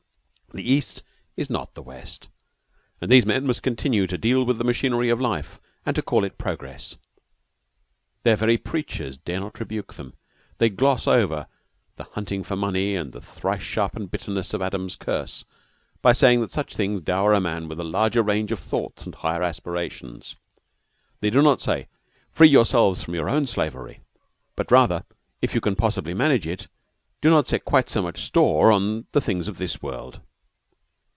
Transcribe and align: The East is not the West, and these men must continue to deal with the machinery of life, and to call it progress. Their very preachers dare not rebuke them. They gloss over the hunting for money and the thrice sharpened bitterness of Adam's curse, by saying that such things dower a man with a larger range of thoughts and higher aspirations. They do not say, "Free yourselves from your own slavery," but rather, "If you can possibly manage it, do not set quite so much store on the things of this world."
The 0.53 0.69
East 0.69 1.03
is 1.37 1.49
not 1.49 1.75
the 1.75 1.81
West, 1.81 2.27
and 2.99 3.09
these 3.09 3.25
men 3.25 3.47
must 3.47 3.63
continue 3.63 4.05
to 4.05 4.17
deal 4.17 4.43
with 4.43 4.57
the 4.57 4.65
machinery 4.65 5.07
of 5.07 5.21
life, 5.21 5.61
and 5.85 5.95
to 5.95 6.01
call 6.01 6.25
it 6.25 6.37
progress. 6.37 6.97
Their 8.23 8.35
very 8.35 8.57
preachers 8.57 9.17
dare 9.17 9.39
not 9.39 9.61
rebuke 9.61 9.93
them. 9.93 10.13
They 10.57 10.69
gloss 10.69 11.07
over 11.07 11.47
the 11.95 12.03
hunting 12.03 12.43
for 12.43 12.57
money 12.57 12.97
and 12.97 13.13
the 13.13 13.21
thrice 13.21 13.61
sharpened 13.61 14.11
bitterness 14.11 14.53
of 14.53 14.61
Adam's 14.61 14.97
curse, 14.97 15.45
by 16.01 16.11
saying 16.11 16.41
that 16.41 16.51
such 16.51 16.75
things 16.75 16.99
dower 17.03 17.31
a 17.31 17.39
man 17.39 17.69
with 17.69 17.79
a 17.79 17.85
larger 17.85 18.21
range 18.21 18.51
of 18.51 18.59
thoughts 18.59 19.05
and 19.05 19.15
higher 19.15 19.43
aspirations. 19.43 20.35
They 21.21 21.29
do 21.29 21.41
not 21.41 21.61
say, 21.61 21.87
"Free 22.29 22.49
yourselves 22.49 23.01
from 23.01 23.15
your 23.15 23.29
own 23.29 23.47
slavery," 23.47 24.01
but 24.57 24.69
rather, 24.69 25.05
"If 25.41 25.55
you 25.55 25.61
can 25.61 25.77
possibly 25.77 26.13
manage 26.13 26.45
it, 26.45 26.67
do 27.21 27.29
not 27.29 27.47
set 27.47 27.63
quite 27.63 27.87
so 27.89 28.01
much 28.01 28.25
store 28.25 28.69
on 28.73 29.05
the 29.13 29.21
things 29.21 29.47
of 29.47 29.57
this 29.57 29.81
world." 29.81 30.19